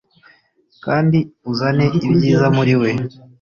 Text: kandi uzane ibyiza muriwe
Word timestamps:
kandi 0.85 1.19
uzane 1.51 1.85
ibyiza 2.07 2.47
muriwe 2.55 2.89